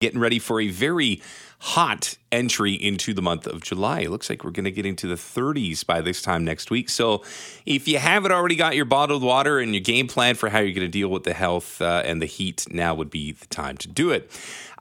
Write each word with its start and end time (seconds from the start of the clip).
getting 0.00 0.18
ready 0.18 0.38
for 0.38 0.62
a 0.62 0.68
very 0.68 1.20
hot 1.58 2.16
entry 2.32 2.72
into 2.72 3.12
the 3.12 3.20
month 3.20 3.46
of 3.46 3.60
July. 3.60 4.00
It 4.00 4.10
looks 4.10 4.30
like 4.30 4.44
we're 4.44 4.50
going 4.50 4.64
to 4.64 4.70
get 4.70 4.86
into 4.86 5.06
the 5.06 5.14
30s 5.14 5.84
by 5.84 6.00
this 6.00 6.22
time 6.22 6.42
next 6.42 6.70
week. 6.70 6.88
So, 6.88 7.22
if 7.66 7.86
you 7.86 7.98
haven't 7.98 8.32
already 8.32 8.56
got 8.56 8.74
your 8.74 8.86
bottled 8.86 9.22
water 9.22 9.58
and 9.58 9.74
your 9.74 9.82
game 9.82 10.08
plan 10.08 10.36
for 10.36 10.48
how 10.48 10.58
you're 10.60 10.72
going 10.72 10.86
to 10.86 10.88
deal 10.88 11.10
with 11.10 11.24
the 11.24 11.34
health 11.34 11.82
uh, 11.82 12.02
and 12.06 12.22
the 12.22 12.26
heat, 12.26 12.66
now 12.70 12.94
would 12.94 13.10
be 13.10 13.32
the 13.32 13.46
time 13.48 13.76
to 13.76 13.88
do 13.88 14.08
it. 14.08 14.30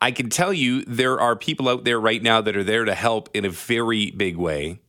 I 0.02 0.12
can 0.12 0.30
tell 0.30 0.54
you 0.54 0.86
there 0.86 1.20
are 1.20 1.36
people 1.36 1.68
out 1.68 1.84
there 1.84 2.00
right 2.00 2.24
now 2.24 2.40
that 2.40 2.56
are 2.56 2.64
there 2.64 2.86
to 2.86 2.96
help 2.96 3.30
in 3.34 3.44
a 3.44 3.50
very 3.50 4.12
big 4.12 4.38
way. 4.38 4.80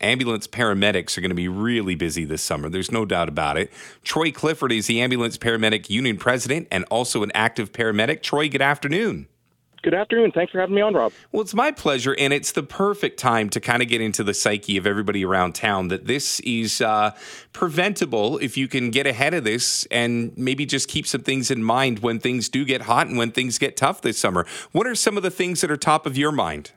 Ambulance 0.00 0.46
paramedics 0.46 1.18
are 1.18 1.22
going 1.22 1.30
to 1.30 1.34
be 1.34 1.48
really 1.48 1.96
busy 1.96 2.24
this 2.24 2.42
summer. 2.42 2.68
There's 2.68 2.92
no 2.92 3.04
doubt 3.04 3.28
about 3.28 3.56
it. 3.56 3.72
Troy 4.04 4.30
Clifford 4.30 4.70
is 4.70 4.86
the 4.86 5.00
Ambulance 5.00 5.38
Paramedic 5.38 5.90
Union 5.90 6.18
President 6.18 6.68
and 6.70 6.84
also 6.84 7.24
an 7.24 7.32
active 7.34 7.72
paramedic. 7.72 8.22
Troy, 8.22 8.48
good 8.48 8.62
afternoon. 8.62 9.26
Good 9.82 9.94
afternoon. 9.94 10.30
Thanks 10.30 10.52
for 10.52 10.60
having 10.60 10.76
me 10.76 10.80
on, 10.80 10.94
Rob. 10.94 11.12
Well, 11.32 11.42
it's 11.42 11.54
my 11.54 11.72
pleasure, 11.72 12.14
and 12.16 12.32
it's 12.32 12.52
the 12.52 12.62
perfect 12.62 13.18
time 13.18 13.50
to 13.50 13.60
kind 13.60 13.82
of 13.82 13.88
get 13.88 14.00
into 14.00 14.22
the 14.22 14.32
psyche 14.32 14.76
of 14.76 14.86
everybody 14.86 15.24
around 15.24 15.56
town 15.56 15.88
that 15.88 16.06
this 16.06 16.38
is 16.40 16.80
uh, 16.80 17.10
preventable 17.52 18.38
if 18.38 18.56
you 18.56 18.68
can 18.68 18.92
get 18.92 19.08
ahead 19.08 19.34
of 19.34 19.42
this 19.42 19.84
and 19.90 20.38
maybe 20.38 20.64
just 20.66 20.88
keep 20.88 21.04
some 21.04 21.22
things 21.22 21.50
in 21.50 21.64
mind 21.64 21.98
when 21.98 22.20
things 22.20 22.48
do 22.48 22.64
get 22.64 22.82
hot 22.82 23.08
and 23.08 23.18
when 23.18 23.32
things 23.32 23.58
get 23.58 23.76
tough 23.76 24.02
this 24.02 24.18
summer. 24.18 24.46
What 24.70 24.86
are 24.86 24.94
some 24.94 25.16
of 25.16 25.24
the 25.24 25.32
things 25.32 25.62
that 25.62 25.70
are 25.70 25.76
top 25.76 26.06
of 26.06 26.16
your 26.16 26.30
mind? 26.30 26.70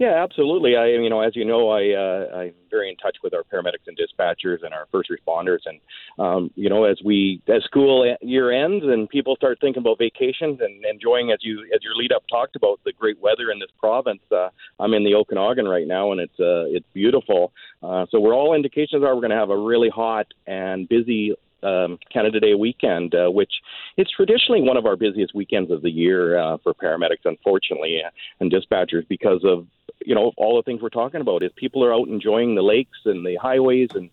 Yeah, 0.00 0.24
absolutely. 0.24 0.76
I, 0.76 0.86
you 0.86 1.10
know, 1.10 1.20
as 1.20 1.36
you 1.36 1.44
know, 1.44 1.68
I 1.68 1.90
uh, 1.92 2.38
I'm 2.38 2.54
very 2.70 2.88
in 2.88 2.96
touch 2.96 3.18
with 3.22 3.34
our 3.34 3.42
paramedics 3.42 3.86
and 3.86 3.98
dispatchers 3.98 4.64
and 4.64 4.72
our 4.72 4.86
first 4.90 5.10
responders, 5.10 5.58
and 5.66 5.78
um, 6.18 6.50
you 6.54 6.70
know, 6.70 6.84
as 6.84 6.96
we 7.04 7.42
as 7.54 7.62
school 7.64 8.16
year 8.22 8.50
ends 8.50 8.82
and 8.82 9.10
people 9.10 9.36
start 9.36 9.58
thinking 9.60 9.82
about 9.82 9.98
vacations 9.98 10.58
and 10.62 10.82
enjoying, 10.86 11.32
as 11.32 11.40
you 11.42 11.68
as 11.74 11.84
your 11.84 11.94
lead 11.94 12.12
up 12.12 12.22
talked 12.30 12.56
about 12.56 12.80
the 12.86 12.94
great 12.98 13.20
weather 13.20 13.50
in 13.50 13.58
this 13.58 13.68
province. 13.78 14.22
Uh, 14.32 14.48
I'm 14.78 14.94
in 14.94 15.04
the 15.04 15.14
Okanagan 15.14 15.68
right 15.68 15.86
now, 15.86 16.12
and 16.12 16.20
it's 16.22 16.40
uh, 16.40 16.64
it's 16.74 16.86
beautiful. 16.94 17.52
Uh, 17.82 18.06
so 18.10 18.20
we're 18.20 18.34
all 18.34 18.54
indications 18.54 19.04
are 19.04 19.14
we're 19.14 19.20
going 19.20 19.32
to 19.32 19.36
have 19.36 19.50
a 19.50 19.58
really 19.58 19.90
hot 19.90 20.28
and 20.46 20.88
busy 20.88 21.34
um, 21.62 21.98
Canada 22.12 22.40
Day 22.40 22.54
weekend, 22.54 23.14
uh, 23.14 23.30
which 23.30 23.52
is 23.96 24.08
traditionally 24.14 24.62
one 24.62 24.76
of 24.76 24.86
our 24.86 24.96
busiest 24.96 25.34
weekends 25.34 25.70
of 25.70 25.82
the 25.82 25.90
year 25.90 26.38
uh, 26.38 26.56
for 26.62 26.74
paramedics, 26.74 27.26
unfortunately, 27.26 28.00
and 28.40 28.50
dispatchers 28.50 29.06
because 29.08 29.42
of 29.44 29.66
you 30.04 30.14
know 30.14 30.32
all 30.36 30.56
the 30.56 30.62
things 30.62 30.80
we're 30.82 30.88
talking 30.88 31.20
about. 31.20 31.42
Is 31.42 31.50
people 31.56 31.84
are 31.84 31.94
out 31.94 32.08
enjoying 32.08 32.54
the 32.54 32.62
lakes 32.62 32.98
and 33.04 33.24
the 33.24 33.36
highways, 33.36 33.90
and 33.94 34.10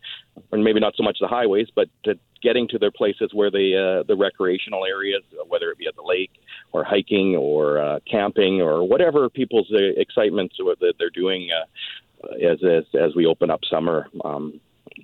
or 0.51 0.59
maybe 0.59 0.79
not 0.79 0.95
so 0.95 1.03
much 1.03 1.17
the 1.19 1.27
highways, 1.27 1.67
but 1.73 1.89
to 2.03 2.17
getting 2.41 2.67
to 2.69 2.77
their 2.77 2.91
places 2.91 3.31
where 3.33 3.49
they 3.49 3.75
uh, 3.75 4.03
the 4.03 4.15
recreational 4.17 4.85
areas, 4.85 5.23
whether 5.47 5.69
it 5.71 5.77
be 5.77 5.87
at 5.87 5.95
the 5.95 6.03
lake 6.03 6.31
or 6.71 6.83
hiking 6.83 7.35
or 7.35 7.79
uh, 7.79 7.99
camping 8.09 8.61
or 8.61 8.87
whatever 8.87 9.29
people's 9.29 9.71
uh, 9.71 9.99
excitements 9.99 10.55
that 10.57 10.93
they're 10.99 11.09
doing 11.09 11.49
uh, 11.51 12.33
as, 12.35 12.59
as 12.63 12.83
as 12.99 13.15
we 13.15 13.25
open 13.25 13.49
up 13.49 13.61
summer. 13.69 14.07
Um, 14.23 14.59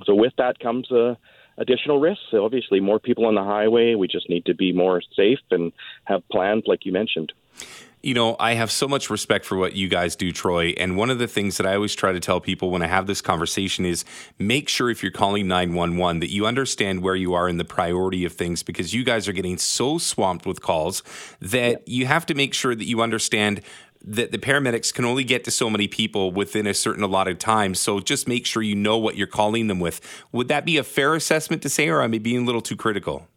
so 0.05 0.15
with 0.15 0.33
that 0.37 0.59
comes 0.59 0.91
uh, 0.91 1.15
additional 1.57 1.99
risks. 1.99 2.23
So 2.31 2.45
obviously, 2.45 2.79
more 2.79 2.99
people 2.99 3.25
on 3.25 3.35
the 3.35 3.43
highway. 3.43 3.95
We 3.95 4.07
just 4.07 4.29
need 4.29 4.45
to 4.45 4.53
be 4.53 4.71
more 4.73 5.01
safe 5.15 5.39
and 5.51 5.71
have 6.05 6.27
plans, 6.29 6.63
like 6.67 6.85
you 6.85 6.91
mentioned. 6.91 7.33
You 8.01 8.13
know, 8.13 8.35
I 8.37 8.55
have 8.55 8.69
so 8.69 8.85
much 8.85 9.09
respect 9.09 9.45
for 9.45 9.57
what 9.57 9.77
you 9.77 9.87
guys 9.87 10.17
do, 10.17 10.33
Troy. 10.33 10.73
And 10.75 10.97
one 10.97 11.09
of 11.09 11.19
the 11.19 11.27
things 11.27 11.55
that 11.55 11.65
I 11.65 11.75
always 11.75 11.95
try 11.95 12.11
to 12.11 12.19
tell 12.19 12.41
people 12.41 12.69
when 12.69 12.81
I 12.81 12.87
have 12.87 13.07
this 13.07 13.21
conversation 13.21 13.85
is 13.85 14.03
make 14.37 14.67
sure 14.67 14.89
if 14.89 15.01
you're 15.01 15.11
calling 15.11 15.47
911 15.47 16.19
that 16.19 16.29
you 16.29 16.45
understand 16.45 17.01
where 17.01 17.15
you 17.15 17.33
are 17.33 17.47
in 17.47 17.55
the 17.55 17.63
priority 17.63 18.25
of 18.25 18.33
things 18.33 18.61
because 18.61 18.93
you 18.93 19.05
guys 19.05 19.29
are 19.29 19.31
getting 19.31 19.57
so 19.57 19.97
swamped 19.97 20.45
with 20.45 20.61
calls 20.61 21.01
that 21.39 21.87
you 21.87 22.05
have 22.05 22.25
to 22.25 22.33
make 22.33 22.53
sure 22.53 22.75
that 22.75 22.83
you 22.83 23.01
understand 23.01 23.61
that 24.03 24.31
the 24.31 24.37
paramedics 24.37 24.93
can 24.93 25.05
only 25.05 25.23
get 25.23 25.43
to 25.45 25.51
so 25.51 25.69
many 25.69 25.87
people 25.87 26.31
within 26.31 26.67
a 26.67 26.73
certain 26.73 27.03
allotted 27.03 27.39
time. 27.39 27.73
So 27.73 27.99
just 27.99 28.27
make 28.27 28.45
sure 28.45 28.61
you 28.61 28.75
know 28.75 28.97
what 28.97 29.15
you're 29.15 29.27
calling 29.27 29.67
them 29.67 29.79
with. 29.79 30.01
Would 30.31 30.49
that 30.49 30.65
be 30.65 30.77
a 30.77 30.83
fair 30.83 31.15
assessment 31.15 31.61
to 31.61 31.69
say, 31.69 31.87
or 31.87 32.01
am 32.01 32.13
I 32.13 32.17
being 32.17 32.43
a 32.43 32.45
little 32.45 32.61
too 32.61 32.75
critical? 32.75 33.27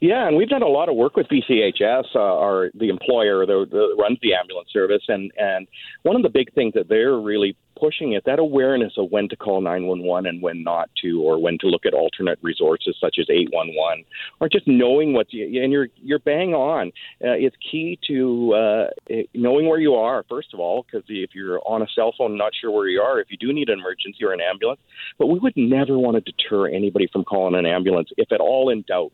Yeah, 0.00 0.28
and 0.28 0.36
we've 0.36 0.48
done 0.48 0.62
a 0.62 0.68
lot 0.68 0.88
of 0.88 0.94
work 0.94 1.16
with 1.16 1.26
BCEHS, 1.26 2.14
uh, 2.14 2.18
our 2.18 2.70
the 2.74 2.88
employer 2.88 3.44
that 3.44 3.96
runs 3.98 4.18
the 4.22 4.34
ambulance 4.34 4.68
service, 4.72 5.02
and 5.08 5.32
and 5.36 5.66
one 6.02 6.14
of 6.14 6.22
the 6.22 6.28
big 6.28 6.54
things 6.54 6.74
that 6.74 6.88
they're 6.88 7.16
really 7.18 7.56
pushing 7.78 8.12
it 8.12 8.24
that 8.24 8.38
awareness 8.38 8.92
of 8.96 9.10
when 9.10 9.28
to 9.28 9.36
call 9.36 9.60
911 9.60 10.28
and 10.28 10.42
when 10.42 10.64
not 10.64 10.90
to, 11.02 11.22
or 11.22 11.40
when 11.40 11.56
to 11.58 11.66
look 11.66 11.86
at 11.86 11.94
alternate 11.94 12.38
resources 12.42 12.96
such 13.00 13.16
as 13.20 13.26
811, 13.30 14.04
or 14.40 14.48
just 14.48 14.66
knowing 14.66 15.14
what 15.14 15.32
you 15.32 15.62
and 15.62 15.72
you're 15.72 15.88
you're 15.96 16.20
bang 16.20 16.54
on. 16.54 16.88
Uh, 17.24 17.34
it's 17.34 17.56
key 17.56 17.98
to 18.06 18.54
uh, 18.54 18.86
knowing 19.34 19.68
where 19.68 19.80
you 19.80 19.94
are 19.94 20.24
first 20.28 20.54
of 20.54 20.60
all, 20.60 20.84
because 20.84 21.04
if 21.08 21.30
you're 21.34 21.60
on 21.66 21.82
a 21.82 21.86
cell 21.92 22.14
phone, 22.16 22.38
not 22.38 22.52
sure 22.54 22.70
where 22.70 22.86
you 22.86 23.00
are, 23.00 23.18
if 23.18 23.32
you 23.32 23.36
do 23.36 23.52
need 23.52 23.68
an 23.68 23.80
emergency 23.80 24.24
or 24.24 24.32
an 24.32 24.40
ambulance, 24.40 24.80
but 25.18 25.26
we 25.26 25.40
would 25.40 25.56
never 25.56 25.98
want 25.98 26.14
to 26.14 26.32
deter 26.32 26.68
anybody 26.68 27.08
from 27.12 27.24
calling 27.24 27.56
an 27.56 27.66
ambulance 27.66 28.10
if 28.16 28.30
at 28.30 28.38
all 28.38 28.70
in 28.70 28.82
doubt. 28.82 29.12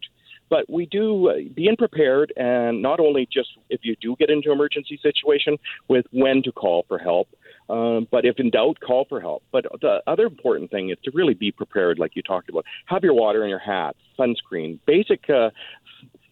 But 0.51 0.69
we 0.69 0.87
do 0.87 1.29
uh, 1.29 1.35
being 1.55 1.77
prepared, 1.77 2.33
and 2.37 2.83
not 2.83 3.01
only 3.01 3.27
just 3.31 3.51
if 3.71 3.81
you 3.83 3.97
do 4.01 4.15
get 4.17 4.31
into 4.31 4.53
emergency 4.53 4.99
situation 5.03 5.57
with 5.89 6.07
when 6.13 6.43
to 6.43 6.53
call 6.53 6.85
for 6.89 6.99
help, 6.99 7.29
um, 7.69 8.07
but 8.11 8.25
if 8.25 8.39
in 8.39 8.51
doubt, 8.51 8.79
call 8.81 9.07
for 9.09 9.21
help. 9.21 9.43
But 9.51 9.67
the 9.81 10.03
other 10.07 10.25
important 10.27 10.71
thing 10.71 10.91
is 10.91 10.99
to 11.05 11.11
really 11.15 11.35
be 11.35 11.51
prepared, 11.51 11.99
like 11.99 12.15
you 12.15 12.23
talked 12.23 12.49
about. 12.49 12.65
Have 12.87 13.03
your 13.03 13.15
water 13.15 13.43
in 13.43 13.49
your 13.49 13.59
hat, 13.59 13.97
sunscreen, 14.19 14.79
basic 14.87 15.29
uh, 15.31 15.51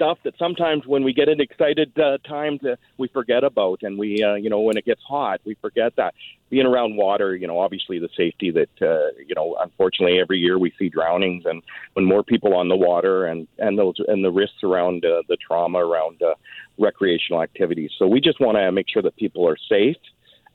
stuff 0.03 0.19
that 0.25 0.35
sometimes 0.37 0.85
when 0.87 1.05
we 1.05 1.13
get 1.13 1.29
in 1.29 1.41
excited 1.41 1.97
uh, 1.99 2.19
times 2.27 2.61
uh, 2.65 2.75
we 2.99 3.07
forget 3.09 3.45
about, 3.45 3.81
and 3.83 3.97
we, 3.99 4.23
uh, 4.23 4.35
you 4.35 4.51
know, 4.51 4.61
when 4.61 4.77
it 4.77 4.85
gets 4.85 5.01
hot, 5.03 5.41
we 5.45 5.55
forget 5.61 5.95
that. 5.97 6.15
Being 6.51 6.67
around 6.67 6.97
water, 6.97 7.37
you 7.37 7.47
know, 7.47 7.61
obviously 7.61 7.99
the 7.99 8.09
safety 8.17 8.51
that, 8.51 8.83
uh, 8.83 9.13
you 9.27 9.35
know, 9.35 9.57
unfortunately 9.61 10.19
every 10.19 10.39
year 10.39 10.59
we 10.59 10.73
see 10.79 10.89
drownings, 10.89 11.45
and 11.47 11.63
when 11.93 12.05
more 12.05 12.23
people 12.23 12.55
on 12.55 12.69
the 12.69 12.77
water, 12.77 13.27
and 13.27 13.47
and 13.59 13.79
those 13.79 13.95
and 14.09 14.25
the 14.25 14.31
risks 14.31 14.63
around 14.65 15.05
uh, 15.05 15.23
the 15.29 15.37
trauma 15.37 15.79
around 15.79 16.21
uh, 16.23 16.35
recreational 16.79 17.43
activities. 17.43 17.91
So 17.99 18.07
we 18.07 18.21
just 18.21 18.41
want 18.41 18.59
to 18.59 18.71
make 18.73 18.89
sure 18.93 19.03
that 19.03 19.17
people 19.17 19.49
are 19.49 19.57
safe 19.69 19.97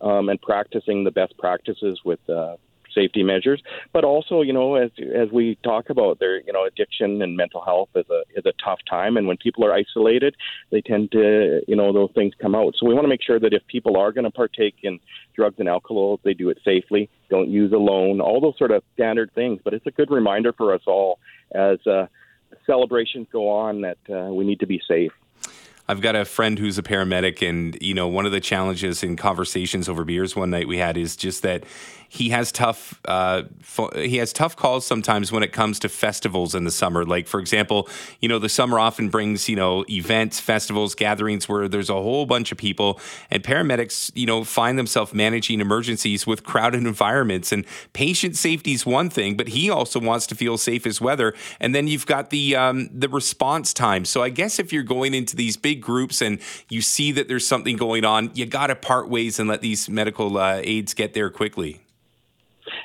um, 0.01 0.29
and 0.29 0.39
practicing 0.41 1.03
the 1.03 1.11
best 1.11 1.35
practices 1.37 2.01
with 2.05 2.19
uh, 2.29 2.57
safety 2.97 3.23
measures. 3.23 3.61
But 3.93 4.03
also, 4.03 4.41
you 4.41 4.53
know, 4.53 4.75
as 4.75 4.91
as 5.23 5.29
we 5.31 5.57
talk 5.63 5.89
about, 5.89 6.19
there, 6.19 6.37
you 6.41 6.53
know, 6.53 6.65
addiction 6.65 7.21
and 7.21 7.37
mental 7.37 7.61
health 7.61 7.89
is 7.95 8.05
a 8.09 8.21
is 8.37 8.45
a 8.45 8.53
tough 8.63 8.79
time, 8.89 9.17
and 9.17 9.27
when 9.27 9.37
people 9.37 9.63
are 9.65 9.73
isolated, 9.73 10.35
they 10.71 10.81
tend 10.81 11.11
to, 11.11 11.61
you 11.67 11.75
know, 11.75 11.93
those 11.93 12.11
things 12.15 12.33
come 12.41 12.55
out. 12.55 12.73
So 12.77 12.85
we 12.87 12.93
want 12.93 13.05
to 13.05 13.09
make 13.15 13.23
sure 13.23 13.39
that 13.39 13.53
if 13.53 13.65
people 13.67 13.97
are 13.97 14.11
going 14.11 14.25
to 14.25 14.31
partake 14.31 14.75
in 14.83 14.99
drugs 15.35 15.55
and 15.59 15.69
alcohol, 15.69 16.19
they 16.23 16.33
do 16.33 16.49
it 16.49 16.59
safely. 16.65 17.09
Don't 17.29 17.49
use 17.49 17.71
alone. 17.71 18.19
All 18.21 18.39
those 18.41 18.57
sort 18.57 18.71
of 18.71 18.83
standard 18.93 19.31
things. 19.33 19.61
But 19.63 19.73
it's 19.73 19.87
a 19.87 19.91
good 19.91 20.11
reminder 20.11 20.53
for 20.53 20.73
us 20.73 20.81
all 20.87 21.19
as 21.53 21.79
uh, 21.85 22.07
celebrations 22.65 23.27
go 23.31 23.49
on 23.49 23.81
that 23.81 23.97
uh, 24.09 24.33
we 24.33 24.45
need 24.45 24.59
to 24.59 24.67
be 24.67 24.81
safe. 24.87 25.11
I've 25.89 26.01
got 26.01 26.15
a 26.15 26.25
friend 26.25 26.59
who's 26.59 26.77
a 26.77 26.83
paramedic, 26.83 27.47
and 27.47 27.77
you 27.81 27.93
know, 27.93 28.07
one 28.07 28.25
of 28.25 28.31
the 28.31 28.41
challenges 28.41 29.03
in 29.03 29.15
conversations 29.15 29.87
over 29.87 30.03
beers 30.03 30.35
one 30.35 30.49
night 30.49 30.67
we 30.67 30.77
had 30.77 30.97
is 30.97 31.15
just 31.15 31.43
that 31.43 31.63
he 32.09 32.29
has 32.29 32.51
tough 32.51 32.99
uh, 33.05 33.43
fo- 33.61 33.91
he 33.95 34.17
has 34.17 34.31
tough 34.31 34.55
calls 34.55 34.85
sometimes 34.85 35.31
when 35.31 35.43
it 35.43 35.51
comes 35.51 35.79
to 35.79 35.89
festivals 35.89 36.55
in 36.55 36.63
the 36.63 36.71
summer. 36.71 37.05
Like 37.05 37.27
for 37.27 37.39
example, 37.39 37.89
you 38.21 38.29
know 38.29 38.39
the 38.39 38.49
summer 38.49 38.79
often 38.79 39.09
brings 39.09 39.49
you 39.49 39.55
know 39.55 39.83
events, 39.89 40.39
festivals, 40.39 40.95
gatherings 40.95 41.49
where 41.49 41.67
there's 41.67 41.89
a 41.89 41.93
whole 41.93 42.25
bunch 42.25 42.51
of 42.51 42.57
people, 42.57 42.99
and 43.29 43.43
paramedics 43.43 44.11
you 44.15 44.25
know 44.25 44.43
find 44.43 44.79
themselves 44.79 45.13
managing 45.13 45.59
emergencies 45.59 46.25
with 46.25 46.43
crowded 46.43 46.85
environments. 46.85 47.51
And 47.51 47.65
patient 47.93 48.35
safety 48.35 48.73
is 48.73 48.85
one 48.85 49.09
thing, 49.09 49.35
but 49.35 49.49
he 49.49 49.69
also 49.69 49.99
wants 49.99 50.27
to 50.27 50.35
feel 50.35 50.57
safe 50.57 50.87
as 50.87 51.01
weather. 51.01 51.33
And 51.59 51.75
then 51.75 51.87
you've 51.87 52.05
got 52.05 52.29
the 52.29 52.55
um, 52.55 52.89
the 52.93 53.09
response 53.09 53.73
time. 53.73 54.05
So 54.05 54.23
I 54.23 54.29
guess 54.29 54.59
if 54.59 54.71
you're 54.71 54.83
going 54.83 55.13
into 55.13 55.35
these 55.35 55.57
big 55.57 55.76
groups 55.81 56.21
and 56.21 56.39
you 56.69 56.81
see 56.81 57.11
that 57.13 57.27
there's 57.27 57.47
something 57.47 57.77
going 57.77 58.05
on, 58.05 58.31
you 58.33 58.45
got 58.45 58.67
to 58.67 58.75
part 58.75 59.09
ways 59.09 59.39
and 59.39 59.49
let 59.49 59.61
these 59.61 59.89
medical 59.89 60.37
uh, 60.37 60.61
aides 60.63 60.93
get 60.93 61.13
there 61.13 61.29
quickly. 61.29 61.81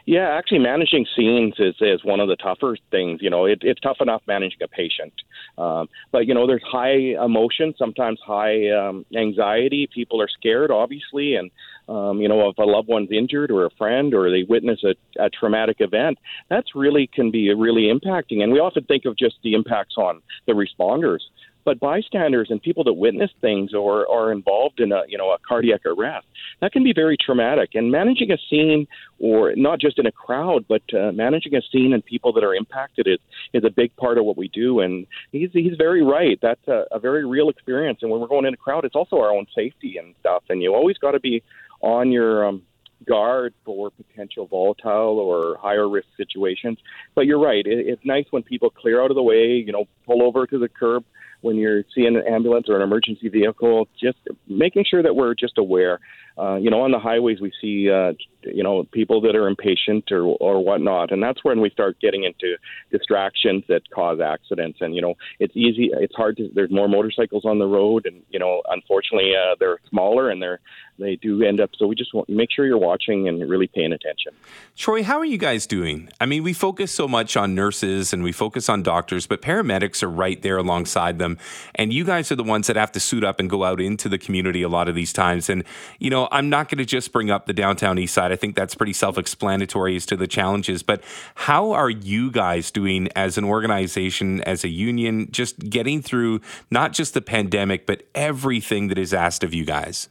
Yeah, 0.05 0.29
actually, 0.31 0.59
managing 0.59 1.07
scenes 1.17 1.55
is 1.59 1.75
is 1.81 2.05
one 2.05 2.21
of 2.21 2.29
the 2.29 2.37
tougher 2.37 2.77
things. 2.91 3.21
You 3.23 3.31
know, 3.31 3.45
it, 3.47 3.59
it's 3.63 3.81
tough 3.81 3.99
enough 4.01 4.23
managing 4.27 4.59
a 4.63 4.69
patient, 4.69 5.13
um, 5.59 5.89
but 6.11 6.27
you 6.27 6.35
know, 6.35 6.47
there's 6.47 6.63
high 6.65 7.15
emotion, 7.25 7.75
sometimes 7.79 8.19
high 8.25 8.71
um, 8.71 9.07
anxiety. 9.17 9.89
People 9.93 10.21
are 10.21 10.29
scared, 10.29 10.71
obviously, 10.71 11.37
and 11.37 11.51
um, 11.89 12.21
you 12.21 12.29
know, 12.29 12.49
if 12.49 12.59
a 12.59 12.63
loved 12.63 12.89
one's 12.89 13.11
injured 13.13 13.51
or 13.51 13.67
a 13.67 13.71
friend 13.71 14.15
or 14.15 14.31
they 14.31 14.43
witness 14.43 14.83
a, 14.85 14.95
a 15.23 15.31
traumatic 15.31 15.77
event, 15.81 16.19
that's 16.49 16.75
really 16.75 17.07
can 17.07 17.31
be 17.31 17.53
really 17.55 17.93
impacting. 17.93 18.43
And 18.43 18.53
we 18.53 18.59
often 18.59 18.85
think 18.85 19.05
of 19.05 19.17
just 19.17 19.37
the 19.43 19.55
impacts 19.55 19.95
on 19.97 20.21
the 20.47 20.53
responders 20.53 21.21
but 21.65 21.81
bystanders 21.81 22.49
and 22.51 22.61
people 22.61 22.85
that 22.85 22.95
witness 22.95 23.31
things 23.41 23.75
or 23.75 24.11
are 24.11 24.33
involved 24.33 24.81
in 24.81 24.93
a 24.93 25.03
you 25.09 25.19
know 25.19 25.31
a 25.31 25.39
cardiac 25.47 25.85
arrest 25.87 26.27
that 26.61 26.73
can 26.73 26.85
be 26.85 26.93
very 26.93 27.17
traumatic. 27.17 27.71
And 27.75 27.91
managing 27.91 28.31
a 28.31 28.39
scene, 28.49 28.87
or 29.19 29.55
not 29.57 29.81
just 29.81 29.99
in 29.99 30.07
a 30.07 30.13
crowd, 30.13 30.65
but 30.69 30.83
uh, 30.95 31.13
managing 31.13 31.55
a 31.55 31.63
scene 31.73 31.93
and 31.93 32.05
people 32.05 32.33
that 32.35 32.45
are 32.45 32.55
impacted 32.55 33.07
is 33.07 33.19
is 33.53 33.65
a 33.65 33.71
big 33.71 33.95
part 33.97 34.19
of 34.19 34.25
what 34.25 34.37
we 34.37 34.49
do. 34.49 34.81
And 34.81 35.07
he's 35.33 35.51
he's 35.53 35.77
very 35.77 36.03
right. 36.03 36.39
That's 36.41 36.67
a, 36.69 36.85
a 36.93 36.99
very 36.99 37.27
real 37.27 37.49
experience. 37.49 37.99
And 38.03 38.11
when 38.11 38.21
we're 38.21 38.29
going 38.29 38.47
in 38.47 38.55
a 38.55 38.57
crowd, 38.57 38.85
it's 38.85 38.95
also 38.95 39.17
our 39.17 39.31
own 39.31 39.47
safety 39.55 39.97
and 39.99 40.15
stuff. 40.21 40.45
And 40.49 40.63
you 40.63 40.75
always 40.75 40.99
got 40.99 41.13
to 41.13 41.21
be 41.21 41.43
on 41.81 42.13
your 42.13 42.47
um, 42.47 42.63
guard 43.07 43.55
for 43.65 43.91
potential 43.91 44.47
volatile 44.47 45.19
or 45.19 45.57
higher 45.59 45.89
risk 45.89 46.07
situations. 46.17 46.79
But 47.15 47.27
you're 47.27 47.41
right. 47.41 47.67
It, 47.67 47.87
it's 47.89 48.05
nice 48.05 48.27
when 48.31 48.45
people 48.45 48.71
clear 48.71 49.03
out 49.03 49.11
of 49.11 49.17
the 49.17 49.23
way, 49.23 49.63
you 49.67 49.73
know, 49.73 49.87
pull 50.07 50.23
over 50.23 50.47
to 50.47 50.59
the 50.59 50.69
curb 50.69 51.05
when 51.43 51.57
you're 51.57 51.85
seeing 51.95 52.17
an 52.17 52.23
ambulance 52.27 52.69
or 52.69 52.77
an 52.77 52.83
emergency 52.83 53.29
vehicle, 53.29 53.89
just 54.01 54.19
making 54.49 54.85
sure 54.89 55.03
that 55.03 55.15
we're 55.15 55.35
just 55.35 55.59
aware. 55.59 56.01
Uh, 56.39 56.57
you 56.57 56.71
know, 56.71 56.81
on 56.81 56.93
the 56.93 56.99
highways, 56.99 57.43
we 57.43 57.53
see, 57.61 57.91
uh, 57.91 58.13
you 58.43 58.63
know, 58.63 58.85
people 58.85 59.21
that 59.21 59.37
are 59.37 59.47
impatient 59.47 60.11
or, 60.11 60.23
or 60.41 60.65
whatnot. 60.65 61.13
And 61.13 61.23
that's 61.23 61.45
when 61.45 61.61
we 61.61 61.69
start 61.69 62.01
getting 62.01 62.25
into 62.25 62.57
distractions 62.91 63.65
that 63.69 63.83
cause 63.91 64.19
accidents. 64.19 64.79
And, 64.81 64.95
you 64.95 65.03
know, 65.03 65.15
it's 65.41 65.55
easy, 65.55 65.91
it's 65.93 66.15
hard 66.15 66.39
to, 66.39 66.49
there's 66.55 66.71
more 66.71 66.89
motorcycles 66.89 67.45
on 67.45 67.59
the 67.59 67.67
road. 67.67 68.07
And, 68.07 68.23
you 68.31 68.39
know, 68.39 68.63
unfortunately, 68.71 69.33
uh, 69.37 69.57
they're 69.61 69.79
smaller 69.91 70.31
and 70.31 70.41
they're, 70.41 70.61
they 71.03 71.17
do 71.17 71.43
end 71.43 71.61
up. 71.61 71.71
So 71.77 71.87
we 71.87 71.95
just 71.95 72.15
want 72.15 72.29
make 72.29 72.51
sure 72.51 72.67
you're 72.67 72.79
watching 72.79 73.29
and 73.29 73.49
really 73.49 73.67
paying 73.67 73.93
attention. 73.93 74.33
Troy, 74.77 75.03
how 75.03 75.19
are 75.19 75.25
you 75.25 75.39
guys 75.39 75.67
doing? 75.67 76.09
I 76.21 76.27
mean, 76.27 76.43
we 76.43 76.53
focus 76.53 76.93
so 76.93 77.07
much 77.07 77.37
on 77.37 77.55
nurses 77.55 78.13
and 78.13 78.23
we 78.23 78.33
focus 78.33 78.69
on 78.69 78.83
doctors, 78.83 79.27
but 79.27 79.43
paramedics 79.43 80.03
are 80.03 80.11
right 80.11 80.41
there 80.41 80.57
alongside 80.57 81.19
them. 81.19 81.39
And 81.75 81.93
you 81.93 82.05
guys 82.05 82.33
are 82.33 82.37
the 82.37 82.45
ones 82.45 82.67
that 82.69 82.77
have 82.77 82.93
to 82.93 83.01
suit 83.01 83.25
up 83.25 83.39
and 83.39 83.51
go 83.51 83.65
out 83.65 83.81
into 83.81 84.09
the 84.09 84.19
community 84.19 84.63
a 84.63 84.69
lot 84.69 84.89
of 84.89 84.95
these 84.95 85.13
times. 85.13 85.51
And, 85.51 85.65
you 85.99 86.11
know, 86.11 86.29
I'm 86.31 86.49
not 86.49 86.69
going 86.69 86.79
to 86.79 86.85
just 86.85 87.13
bring 87.13 87.31
up 87.31 87.47
the 87.47 87.53
downtown 87.53 87.99
east 87.99 88.15
side. 88.15 88.33
I 88.33 88.37
think 88.37 88.57
that's 88.57 88.75
pretty 88.75 88.93
self 88.93 89.19
explanatory 89.19 89.97
as 89.97 90.07
to 90.07 90.17
the 90.17 90.27
challenges. 90.27 90.83
But 90.83 91.03
how 91.35 91.73
are 91.73 91.91
you 91.91 92.31
guys 92.31 92.71
doing 92.71 93.09
as 93.15 93.37
an 93.37 93.45
organization, 93.45 94.41
as 94.43 94.65
a 94.65 94.69
union, 94.69 95.29
just 95.31 95.59
getting 95.59 96.03
through 96.03 96.41
not 96.71 96.93
just 96.93 97.15
the 97.15 97.23
pandemic, 97.23 97.87
but 97.87 98.05
everything 98.15 98.89
that 98.89 98.99
is 98.99 99.13
asked 99.13 99.45
of 99.45 99.53
you 99.53 99.65
guys? 99.65 100.09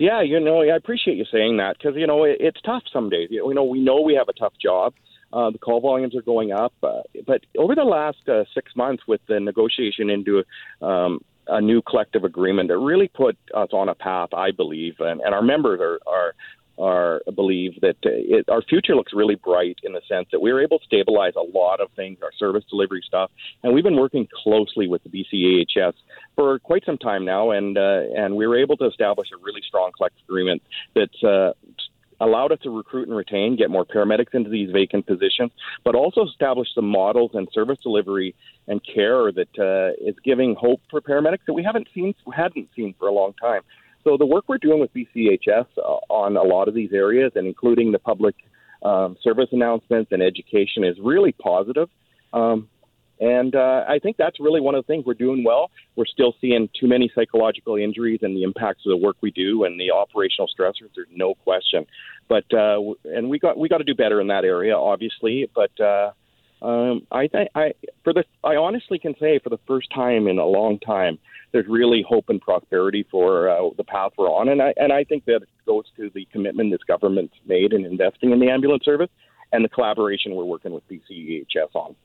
Yeah, 0.00 0.22
you 0.22 0.40
know, 0.40 0.62
I 0.62 0.74
appreciate 0.76 1.18
you 1.18 1.26
saying 1.30 1.58
that 1.58 1.76
because 1.76 1.94
you 1.94 2.06
know 2.06 2.24
it, 2.24 2.38
it's 2.40 2.60
tough 2.62 2.84
some 2.90 3.10
days. 3.10 3.28
You 3.30 3.52
know, 3.52 3.64
we 3.64 3.80
know 3.80 4.00
we 4.00 4.14
have 4.14 4.30
a 4.30 4.32
tough 4.32 4.54
job. 4.60 4.94
Uh, 5.30 5.50
the 5.50 5.58
call 5.58 5.82
volumes 5.82 6.16
are 6.16 6.22
going 6.22 6.52
up, 6.52 6.72
uh, 6.82 7.02
but 7.26 7.42
over 7.58 7.74
the 7.74 7.84
last 7.84 8.26
uh, 8.26 8.44
six 8.54 8.74
months, 8.74 9.02
with 9.06 9.20
the 9.28 9.38
negotiation 9.38 10.08
into 10.08 10.42
um, 10.80 11.20
a 11.46 11.60
new 11.60 11.82
collective 11.82 12.24
agreement, 12.24 12.70
it 12.70 12.76
really 12.76 13.08
put 13.08 13.36
us 13.54 13.68
on 13.72 13.90
a 13.90 13.94
path, 13.94 14.30
I 14.32 14.52
believe, 14.52 14.94
and, 15.00 15.20
and 15.20 15.34
our 15.34 15.42
members 15.42 15.80
are, 15.80 16.00
are 16.10 16.34
are 16.80 17.22
believe 17.34 17.80
that 17.80 17.96
it, 18.02 18.48
our 18.48 18.62
future 18.62 18.94
looks 18.94 19.12
really 19.12 19.34
bright 19.34 19.78
in 19.82 19.92
the 19.92 20.00
sense 20.08 20.28
that 20.32 20.40
we 20.40 20.52
were 20.52 20.62
able 20.62 20.78
to 20.78 20.84
stabilize 20.84 21.34
a 21.36 21.56
lot 21.56 21.80
of 21.80 21.90
things, 21.96 22.18
our 22.22 22.32
service 22.38 22.64
delivery 22.70 23.02
stuff, 23.06 23.30
and 23.62 23.74
we've 23.74 23.84
been 23.84 23.96
working 23.96 24.26
closely 24.42 24.88
with 24.88 25.02
the 25.04 25.10
BCEHS 25.10 25.94
for 26.34 26.58
quite 26.60 26.84
some 26.84 26.98
time 26.98 27.24
now, 27.24 27.50
and 27.50 27.76
uh, 27.76 28.02
and 28.16 28.36
we 28.36 28.46
were 28.46 28.58
able 28.58 28.76
to 28.78 28.86
establish 28.86 29.28
a 29.32 29.42
really 29.42 29.62
strong 29.66 29.90
collective 29.96 30.22
agreement 30.28 30.62
that. 30.94 31.10
Uh, 31.22 31.52
allowed 32.20 32.52
us 32.52 32.58
to 32.62 32.70
recruit 32.70 33.08
and 33.08 33.16
retain, 33.16 33.56
get 33.56 33.70
more 33.70 33.84
paramedics 33.84 34.34
into 34.34 34.50
these 34.50 34.70
vacant 34.70 35.06
positions, 35.06 35.50
but 35.84 35.94
also 35.94 36.26
establish 36.26 36.68
some 36.74 36.84
models 36.84 37.30
and 37.34 37.48
service 37.52 37.78
delivery 37.82 38.34
and 38.68 38.80
care 38.84 39.32
that 39.32 39.58
uh, 39.58 39.92
is 40.06 40.14
giving 40.22 40.54
hope 40.54 40.80
for 40.90 41.00
paramedics 41.00 41.44
that 41.46 41.54
we 41.54 41.62
haven't 41.62 41.88
seen 41.94 42.14
hadn't 42.34 42.68
seen 42.76 42.94
for 42.98 43.08
a 43.08 43.12
long 43.12 43.32
time. 43.40 43.62
So 44.04 44.16
the 44.16 44.26
work 44.26 44.44
we're 44.48 44.58
doing 44.58 44.80
with 44.80 44.92
BCEHS 44.94 45.66
uh, 45.78 45.82
on 46.08 46.36
a 46.36 46.42
lot 46.42 46.68
of 46.68 46.74
these 46.74 46.92
areas, 46.92 47.32
and 47.34 47.46
including 47.46 47.92
the 47.92 47.98
public 47.98 48.34
um, 48.82 49.16
service 49.22 49.48
announcements 49.52 50.10
and 50.12 50.22
education, 50.22 50.84
is 50.84 50.96
really 51.02 51.32
positive. 51.32 51.88
Um, 52.32 52.68
and 53.20 53.54
uh, 53.54 53.84
I 53.86 53.98
think 53.98 54.16
that's 54.16 54.40
really 54.40 54.62
one 54.62 54.74
of 54.74 54.84
the 54.84 54.86
things 54.86 55.04
we're 55.04 55.12
doing 55.12 55.44
well. 55.44 55.70
We're 55.94 56.06
still 56.06 56.34
seeing 56.40 56.70
too 56.78 56.88
many 56.88 57.12
psychological 57.14 57.76
injuries 57.76 58.20
and 58.22 58.34
the 58.34 58.44
impacts 58.44 58.86
of 58.86 58.90
the 58.90 58.96
work 58.96 59.16
we 59.20 59.30
do 59.30 59.64
and 59.64 59.78
the 59.78 59.90
operational 59.90 60.48
stressors. 60.48 60.88
There's 60.94 61.08
no 61.14 61.34
question, 61.34 61.84
but 62.28 62.44
uh, 62.54 62.80
and 63.04 63.28
we 63.28 63.38
got 63.38 63.58
we 63.58 63.68
got 63.68 63.78
to 63.78 63.84
do 63.84 63.94
better 63.94 64.22
in 64.22 64.28
that 64.28 64.44
area, 64.44 64.74
obviously. 64.74 65.50
But 65.54 65.78
uh, 65.78 66.12
um, 66.62 67.06
I, 67.10 67.28
I 67.54 67.72
for 68.04 68.12
the 68.12 68.24
I 68.44 68.56
honestly 68.56 68.98
can 68.98 69.14
say 69.18 69.38
for 69.38 69.48
the 69.48 69.58
first 69.66 69.88
time 69.94 70.28
in 70.28 70.38
a 70.38 70.46
long 70.46 70.78
time, 70.78 71.18
there's 71.52 71.66
really 71.66 72.04
hope 72.06 72.28
and 72.28 72.40
prosperity 72.40 73.06
for 73.10 73.48
uh, 73.48 73.70
the 73.76 73.84
path 73.84 74.12
we're 74.18 74.28
on, 74.28 74.48
and 74.48 74.60
I 74.60 74.74
and 74.76 74.92
I 74.92 75.04
think 75.04 75.24
that 75.24 75.40
goes 75.66 75.84
to 75.96 76.10
the 76.14 76.26
commitment 76.32 76.70
this 76.70 76.82
government's 76.86 77.34
made 77.46 77.72
in 77.72 77.84
investing 77.84 78.32
in 78.32 78.40
the 78.40 78.50
ambulance 78.50 78.84
service 78.84 79.10
and 79.52 79.64
the 79.64 79.68
collaboration 79.68 80.34
we're 80.34 80.44
working 80.44 80.72
with 80.72 80.86
BCEHS 80.88 81.74
on. 81.74 81.96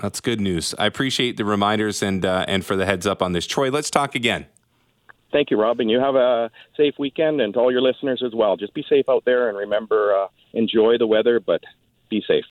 That's 0.00 0.20
good 0.20 0.40
news. 0.40 0.74
I 0.78 0.86
appreciate 0.86 1.36
the 1.36 1.44
reminders 1.44 2.02
and 2.02 2.24
uh, 2.24 2.44
and 2.48 2.64
for 2.64 2.76
the 2.76 2.86
heads 2.86 3.06
up 3.06 3.22
on 3.22 3.32
this, 3.32 3.46
Troy. 3.46 3.70
Let's 3.70 3.90
talk 3.90 4.14
again. 4.14 4.46
Thank 5.32 5.52
you, 5.52 5.60
Rob, 5.60 5.78
and 5.78 5.88
you 5.88 6.00
have 6.00 6.16
a 6.16 6.50
safe 6.76 6.94
weekend, 6.98 7.40
and 7.40 7.54
to 7.54 7.60
all 7.60 7.70
your 7.70 7.82
listeners 7.82 8.22
as 8.26 8.34
well. 8.34 8.56
Just 8.56 8.74
be 8.74 8.84
safe 8.88 9.08
out 9.08 9.24
there, 9.24 9.48
and 9.48 9.56
remember, 9.56 10.12
uh, 10.12 10.26
enjoy 10.52 10.98
the 10.98 11.06
weather, 11.06 11.38
but 11.38 11.62
be 12.08 12.24
safe. 12.26 12.44